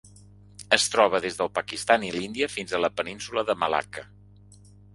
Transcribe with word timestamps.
Es 0.77 0.85
troba 0.93 1.19
des 1.25 1.37
del 1.41 1.51
Pakistan 1.59 2.07
i 2.09 2.11
l'Índia 2.17 2.49
fins 2.55 2.73
a 2.73 2.81
la 2.87 2.93
Península 3.03 3.47
de 3.51 3.59
Malacca. 3.67 4.09